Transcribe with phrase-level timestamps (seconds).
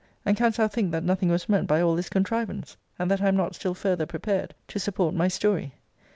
[0.25, 2.75] And canst thou think that nothing was meant by all this contrivance?
[2.97, 5.75] and that I am not still further prepared to support my story?